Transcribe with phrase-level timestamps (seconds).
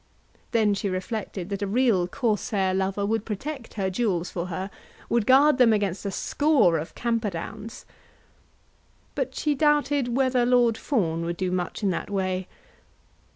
[0.49, 4.71] Then she reflected that a real Corsair lover would protect her jewels for her;
[5.09, 7.85] would guard them against a score of Camperdowns.
[9.13, 12.47] But she doubted whether Lord Fawn would do much in that way.